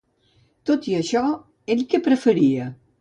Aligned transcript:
Tot 0.69 0.87
i 0.93 0.95
això, 0.99 1.23
ell 1.75 1.85
què 1.93 2.01
preferia? 2.09 2.71